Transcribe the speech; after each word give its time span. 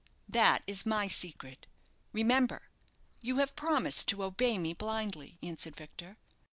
"That 0.27 0.63
is 0.65 0.83
my 0.83 1.07
secret. 1.07 1.67
Remember, 2.11 2.69
you 3.19 3.37
have 3.37 3.55
promised 3.55 4.07
to 4.07 4.23
obey 4.23 4.57
me 4.57 4.73
blindly," 4.73 5.37
answered 5.43 5.75
Victor. 5.75 6.17